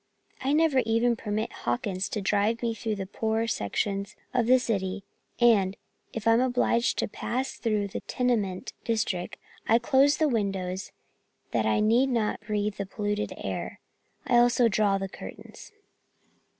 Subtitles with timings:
[0.43, 5.03] I never even permit Hawkins to drive me through the poorer sections of the city
[5.39, 5.77] and,
[6.11, 9.37] if I am obliged to pass through the tenement district,
[9.67, 10.91] I close the windows
[11.51, 13.79] that I need not breath the polluted air;
[14.25, 15.71] and I also draw the curtains."